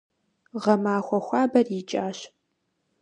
[0.61, 2.19] Гъэмахуэ хуабэр икӀащ.